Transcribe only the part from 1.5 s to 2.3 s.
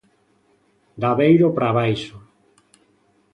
para abaixo.